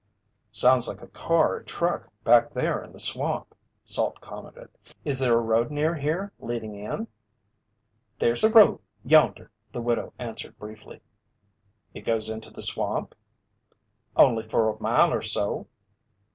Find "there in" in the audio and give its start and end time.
2.49-2.91